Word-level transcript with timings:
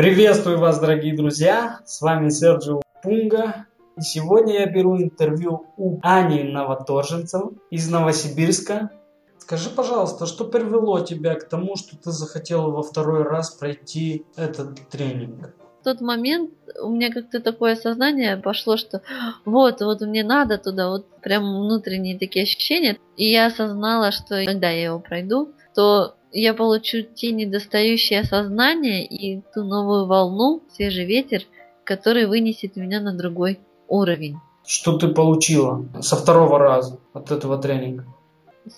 Приветствую 0.00 0.58
вас, 0.58 0.80
дорогие 0.80 1.14
друзья! 1.14 1.80
С 1.84 2.00
вами 2.00 2.30
Серджио 2.30 2.80
Пунга. 3.02 3.66
И 3.98 4.00
сегодня 4.00 4.60
я 4.60 4.66
беру 4.66 4.96
интервью 4.96 5.66
у 5.76 5.98
Ани 6.02 6.42
Новоторженцев 6.42 7.50
из 7.70 7.90
Новосибирска. 7.90 8.88
Скажи, 9.36 9.68
пожалуйста, 9.68 10.24
что 10.24 10.46
привело 10.46 11.00
тебя 11.00 11.34
к 11.34 11.46
тому, 11.46 11.76
что 11.76 11.98
ты 11.98 12.12
захотела 12.12 12.70
во 12.70 12.82
второй 12.82 13.24
раз 13.24 13.50
пройти 13.50 14.24
этот 14.36 14.88
тренинг? 14.88 15.54
В 15.82 15.84
тот 15.84 16.00
момент 16.00 16.50
у 16.82 16.88
меня 16.88 17.12
как-то 17.12 17.38
такое 17.40 17.76
сознание 17.76 18.38
пошло, 18.38 18.78
что 18.78 19.02
вот, 19.44 19.82
вот 19.82 20.00
мне 20.00 20.24
надо 20.24 20.56
туда, 20.56 20.88
вот 20.88 21.04
прям 21.20 21.42
внутренние 21.44 22.18
такие 22.18 22.44
ощущения. 22.44 22.96
И 23.18 23.30
я 23.30 23.48
осознала, 23.48 24.12
что 24.12 24.42
когда 24.46 24.70
я 24.70 24.84
его 24.84 24.98
пройду, 24.98 25.52
то 25.74 26.14
я 26.32 26.54
получу 26.54 27.02
те 27.02 27.32
недостающие 27.32 28.20
осознания 28.20 29.04
и 29.04 29.42
ту 29.54 29.64
новую 29.64 30.06
волну, 30.06 30.62
свежий 30.72 31.04
ветер, 31.04 31.42
который 31.84 32.26
вынесет 32.26 32.76
меня 32.76 33.00
на 33.00 33.12
другой 33.12 33.60
уровень. 33.88 34.36
Что 34.64 34.96
ты 34.98 35.08
получила 35.08 35.84
со 36.00 36.16
второго 36.16 36.58
раза 36.58 36.98
от 37.12 37.30
этого 37.30 37.58
тренинга? 37.58 38.04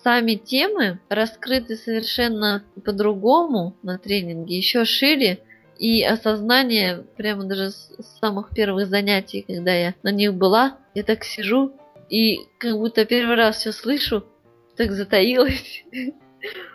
Сами 0.02 0.34
темы 0.34 1.00
раскрыты 1.08 1.76
совершенно 1.76 2.62
по-другому 2.84 3.76
на 3.82 3.98
тренинге, 3.98 4.56
еще 4.56 4.84
шире, 4.84 5.40
и 5.78 6.02
осознание 6.04 7.04
прямо 7.16 7.44
даже 7.44 7.70
с 7.70 8.18
самых 8.20 8.50
первых 8.50 8.88
занятий, 8.88 9.44
когда 9.46 9.74
я 9.74 9.94
на 10.02 10.12
них 10.12 10.34
была, 10.34 10.78
я 10.94 11.02
так 11.02 11.24
сижу 11.24 11.72
и 12.08 12.38
как 12.58 12.76
будто 12.76 13.04
первый 13.04 13.36
раз 13.36 13.56
все 13.56 13.72
слышу, 13.72 14.24
так 14.76 14.92
затаилась. 14.92 15.84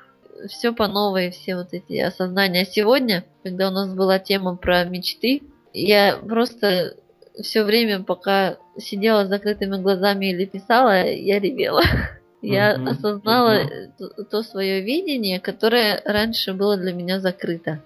все 0.50 0.74
по 0.74 0.88
новой, 0.88 1.32
все 1.32 1.56
вот 1.56 1.70
эти 1.72 1.98
осознания. 2.00 2.66
Сегодня, 2.66 3.26
когда 3.44 3.70
у 3.70 3.72
нас 3.72 3.94
была 3.94 4.20
тема 4.20 4.56
про 4.56 4.84
мечты, 4.84 5.44
я 5.74 6.18
просто 6.18 6.96
все 7.42 7.64
время, 7.64 8.04
пока 8.04 8.58
сидела 8.78 9.26
с 9.26 9.30
закрытыми 9.30 9.78
глазами 9.78 10.28
или 10.28 10.46
писала, 10.46 11.04
я 11.04 11.40
ревела. 11.40 11.84
Я 12.40 12.76
mm-hmm. 12.76 12.90
осознала 12.90 13.64
mm-hmm. 13.64 14.26
то 14.30 14.44
свое 14.44 14.82
видение, 14.82 15.40
которое 15.40 16.00
раньше 16.06 16.54
было 16.54 16.78
для 16.78 16.94
меня 16.94 17.20
закрыто. 17.20 17.82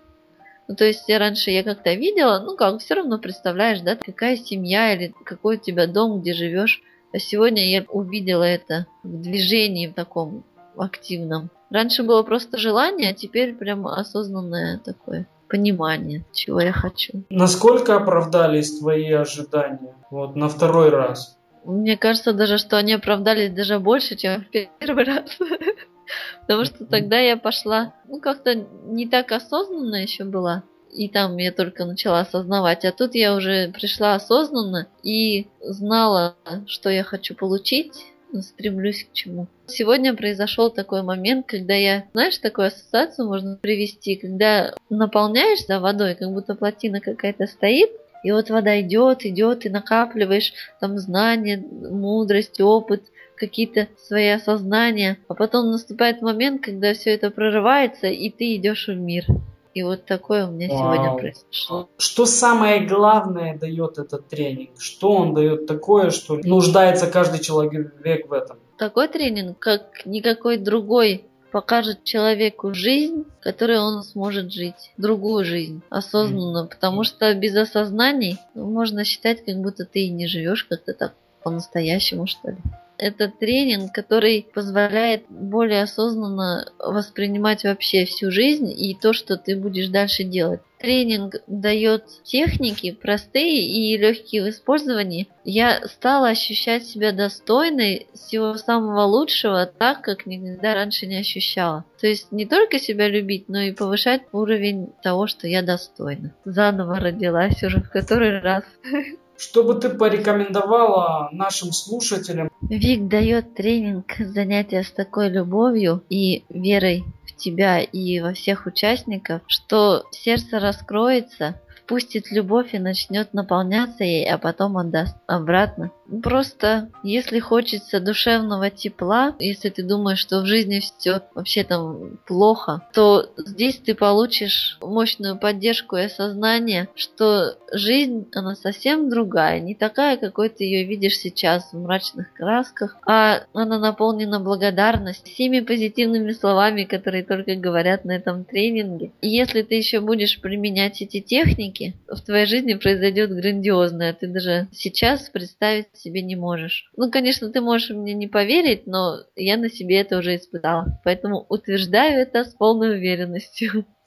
Ну, 0.67 0.75
то 0.75 0.83
есть 0.83 1.05
я 1.07 1.19
раньше 1.19 1.51
я 1.51 1.63
как-то 1.63 1.93
видела, 1.93 2.39
ну 2.39 2.57
как, 2.57 2.79
все 2.79 2.95
равно 2.95 3.17
представляешь, 3.17 3.79
да, 3.79 3.95
какая 3.95 4.35
семья 4.35 4.93
или 4.93 5.13
какой 5.25 5.55
у 5.55 5.59
тебя 5.59 5.87
дом, 5.87 6.19
где 6.19 6.33
живешь. 6.33 6.81
А 7.13 7.19
сегодня 7.19 7.69
я 7.69 7.85
увидела 7.89 8.43
это 8.43 8.87
в 9.03 9.21
движении 9.21 9.87
в 9.87 9.93
таком 9.93 10.43
активном. 10.77 11.49
Раньше 11.71 12.03
было 12.03 12.21
просто 12.23 12.57
желание, 12.57 13.11
а 13.11 13.13
теперь 13.13 13.55
прям 13.55 13.87
осознанное 13.87 14.77
такое 14.79 15.27
понимание, 15.47 16.25
чего 16.33 16.59
я 16.61 16.73
хочу. 16.73 17.23
Насколько 17.29 17.95
оправдались 17.95 18.79
твои 18.79 19.11
ожидания 19.11 19.95
вот 20.09 20.35
на 20.35 20.49
второй 20.49 20.89
раз? 20.89 21.37
Мне 21.63 21.97
кажется 21.97 22.33
даже, 22.33 22.57
что 22.57 22.77
они 22.77 22.93
оправдались 22.93 23.51
даже 23.51 23.79
больше, 23.79 24.15
чем 24.15 24.41
в 24.41 24.77
первый 24.79 25.05
раз. 25.05 25.37
Потому 26.41 26.65
что 26.65 26.85
тогда 26.85 27.19
я 27.19 27.37
пошла, 27.37 27.93
ну, 28.07 28.19
как-то 28.19 28.53
не 28.55 29.07
так 29.07 29.31
осознанно 29.31 29.95
еще 29.95 30.25
была. 30.25 30.63
И 30.91 31.07
там 31.07 31.37
я 31.37 31.53
только 31.53 31.85
начала 31.85 32.19
осознавать. 32.19 32.83
А 32.83 32.91
тут 32.91 33.15
я 33.15 33.33
уже 33.33 33.71
пришла 33.71 34.15
осознанно 34.15 34.87
и 35.03 35.47
знала, 35.61 36.35
что 36.67 36.89
я 36.89 37.03
хочу 37.03 37.33
получить 37.33 38.10
стремлюсь 38.41 39.03
к 39.03 39.13
чему. 39.13 39.47
Сегодня 39.67 40.13
произошел 40.13 40.69
такой 40.69 41.03
момент, 41.03 41.45
когда 41.47 41.73
я, 41.73 42.05
знаешь, 42.13 42.37
такую 42.37 42.67
ассоциацию 42.67 43.27
можно 43.27 43.57
привести, 43.61 44.15
когда 44.15 44.73
наполняешься 44.89 45.79
водой, 45.79 46.15
как 46.15 46.31
будто 46.31 46.55
плотина 46.55 47.01
какая-то 47.01 47.47
стоит, 47.47 47.91
и 48.23 48.31
вот 48.31 48.49
вода 48.49 48.79
идет, 48.81 49.25
идет, 49.25 49.65
и 49.65 49.69
накапливаешь 49.69 50.53
там 50.79 50.97
знания, 50.99 51.57
мудрость, 51.57 52.61
опыт, 52.61 53.03
какие-то 53.35 53.87
свои 53.97 54.29
осознания. 54.29 55.17
А 55.27 55.33
потом 55.33 55.71
наступает 55.71 56.21
момент, 56.21 56.63
когда 56.63 56.93
все 56.93 57.09
это 57.11 57.31
прорывается, 57.31 58.07
и 58.07 58.29
ты 58.29 58.55
идешь 58.55 58.87
в 58.87 58.95
мир. 58.95 59.25
И 59.73 59.83
вот 59.83 60.05
такое 60.05 60.47
у 60.47 60.51
меня 60.51 60.67
Вау. 60.69 60.77
сегодня 60.77 61.17
произошло. 61.17 61.89
Что 61.97 62.25
самое 62.25 62.85
главное 62.85 63.57
дает 63.57 63.97
этот 63.97 64.27
тренинг? 64.27 64.71
Что 64.79 65.13
он 65.13 65.33
дает 65.33 65.65
такое, 65.65 66.09
что 66.09 66.37
нуждается 66.43 67.07
каждый 67.07 67.39
человек 67.39 68.27
в 68.27 68.33
этом? 68.33 68.59
Такой 68.77 69.07
тренинг, 69.07 69.59
как 69.59 70.05
никакой 70.05 70.57
другой, 70.57 71.25
покажет 71.51 72.03
человеку 72.03 72.73
жизнь, 72.73 73.25
которой 73.41 73.79
он 73.79 74.03
сможет 74.03 74.51
жить. 74.51 74.91
Другую 74.97 75.45
жизнь, 75.45 75.81
осознанно. 75.89 76.65
Mm. 76.65 76.69
Потому 76.69 77.03
что 77.03 77.33
без 77.33 77.55
осознаний 77.55 78.37
можно 78.53 79.03
считать, 79.03 79.45
как 79.45 79.57
будто 79.57 79.85
ты 79.85 80.01
и 80.01 80.09
не 80.09 80.27
живешь 80.27 80.63
как-то 80.63 80.93
так 80.93 81.13
по-настоящему, 81.43 82.27
что 82.27 82.51
ли 82.51 82.57
это 83.01 83.29
тренинг, 83.29 83.91
который 83.91 84.47
позволяет 84.53 85.23
более 85.27 85.81
осознанно 85.83 86.71
воспринимать 86.77 87.63
вообще 87.63 88.05
всю 88.05 88.31
жизнь 88.31 88.71
и 88.71 88.95
то, 88.95 89.11
что 89.11 89.37
ты 89.37 89.55
будешь 89.55 89.87
дальше 89.87 90.23
делать. 90.23 90.61
Тренинг 90.79 91.37
дает 91.47 92.05
техники 92.23 92.91
простые 92.91 93.67
и 93.67 93.97
легкие 93.97 94.43
в 94.43 94.49
использовании. 94.49 95.27
Я 95.43 95.81
стала 95.87 96.29
ощущать 96.29 96.85
себя 96.85 97.11
достойной 97.11 98.07
всего 98.13 98.55
самого 98.55 99.01
лучшего 99.01 99.65
так, 99.65 100.03
как 100.03 100.27
никогда 100.27 100.75
раньше 100.75 101.07
не 101.07 101.17
ощущала. 101.17 101.85
То 101.99 102.05
есть 102.05 102.31
не 102.31 102.45
только 102.45 102.77
себя 102.77 103.07
любить, 103.07 103.49
но 103.49 103.61
и 103.61 103.73
повышать 103.73 104.21
уровень 104.31 104.93
того, 105.01 105.25
что 105.25 105.47
я 105.47 105.63
достойна. 105.63 106.35
Заново 106.45 106.99
родилась 106.99 107.63
уже 107.63 107.81
в 107.81 107.89
который 107.89 108.39
раз. 108.39 108.63
Что 109.41 109.63
бы 109.63 109.73
ты 109.73 109.89
порекомендовала 109.89 111.29
нашим 111.31 111.71
слушателям? 111.71 112.51
Вик 112.61 113.07
дает 113.07 113.55
тренинг 113.55 114.15
занятия 114.19 114.83
с 114.83 114.91
такой 114.91 115.29
любовью 115.29 116.03
и 116.09 116.43
верой 116.49 117.05
в 117.25 117.35
тебя 117.37 117.79
и 117.79 118.19
во 118.19 118.33
всех 118.33 118.67
участников, 118.67 119.41
что 119.47 120.03
сердце 120.11 120.59
раскроется, 120.59 121.59
впустит 121.77 122.31
любовь 122.31 122.73
и 122.73 122.79
начнет 122.79 123.33
наполняться 123.33 124.03
ей, 124.03 124.29
а 124.29 124.37
потом 124.37 124.77
отдаст 124.77 125.15
обратно. 125.27 125.91
Просто, 126.23 126.89
если 127.03 127.39
хочется 127.39 128.01
душевного 128.01 128.69
тепла, 128.69 129.35
если 129.39 129.69
ты 129.69 129.83
думаешь, 129.83 130.19
что 130.19 130.41
в 130.41 130.45
жизни 130.45 130.79
все 130.79 131.21
вообще 131.33 131.63
там 131.63 132.19
плохо, 132.27 132.81
то 132.93 133.29
здесь 133.37 133.77
ты 133.77 133.95
получишь 133.95 134.77
мощную 134.81 135.37
поддержку 135.37 135.95
и 135.95 136.03
осознание, 136.03 136.89
что 136.95 137.55
жизнь, 137.71 138.27
она 138.35 138.55
совсем 138.55 139.09
другая, 139.09 139.61
не 139.61 139.73
такая, 139.73 140.17
какой 140.17 140.49
ты 140.49 140.65
ее 140.65 140.85
видишь 140.85 141.17
сейчас 141.17 141.71
в 141.71 141.79
мрачных 141.79 142.33
красках, 142.33 142.97
а 143.07 143.43
она 143.53 143.79
наполнена 143.79 144.41
благодарностью, 144.41 145.33
всеми 145.33 145.61
позитивными 145.61 146.33
словами, 146.33 146.83
которые 146.83 147.23
только 147.23 147.55
говорят 147.55 148.03
на 148.03 148.11
этом 148.11 148.43
тренинге. 148.43 149.11
И 149.21 149.29
если 149.29 149.61
ты 149.61 149.75
еще 149.75 150.01
будешь 150.01 150.41
применять 150.41 151.01
эти 151.01 151.21
техники, 151.21 151.60
техники, 151.61 151.95
в 152.07 152.19
твоей 152.21 152.45
жизни 152.45 152.73
произойдет 152.73 153.31
грандиозное. 153.31 154.13
Ты 154.13 154.27
даже 154.27 154.67
сейчас 154.71 155.29
представить 155.29 155.87
себе 155.93 156.21
не 156.21 156.35
можешь. 156.35 156.89
Ну, 156.97 157.11
конечно, 157.11 157.49
ты 157.49 157.61
можешь 157.61 157.91
мне 157.91 158.13
не 158.13 158.27
поверить, 158.27 158.87
но 158.87 159.19
я 159.35 159.57
на 159.57 159.69
себе 159.69 159.97
это 159.97 160.17
уже 160.17 160.35
испытала. 160.35 160.99
Поэтому 161.03 161.45
утверждаю 161.49 162.21
это 162.21 162.43
с 162.43 162.53
полной 162.53 162.97
уверенностью. 162.97 163.85